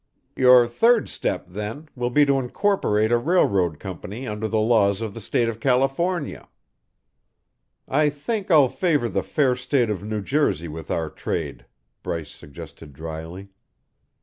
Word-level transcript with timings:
"Your 0.35 0.65
third 0.67 1.09
step, 1.09 1.45
then, 1.47 1.87
will 1.95 2.09
be 2.09 2.25
to 2.25 2.39
incorporate 2.39 3.11
a 3.11 3.19
railroad 3.19 3.79
company 3.79 4.25
under 4.25 4.47
the 4.47 4.57
laws 4.59 4.99
of 4.99 5.13
the 5.13 5.21
State 5.21 5.47
of 5.47 5.59
California." 5.59 6.49
"I 7.87 8.09
think 8.09 8.49
I'll 8.49 8.67
favour 8.67 9.09
the 9.09 9.21
fair 9.21 9.55
State 9.55 9.91
of 9.91 10.01
New 10.03 10.23
Jersey 10.23 10.67
with 10.67 10.89
our 10.89 11.11
trade," 11.11 11.67
Bryce 12.01 12.31
suggested 12.31 12.93
dryly. 12.93 13.49